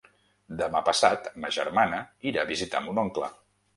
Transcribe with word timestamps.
Demà 0.61 0.79
passat 0.87 1.29
ma 1.43 1.51
germana 1.57 1.99
irà 2.31 2.43
a 2.47 2.51
visitar 2.53 2.83
mon 2.87 3.03
oncle. 3.07 3.31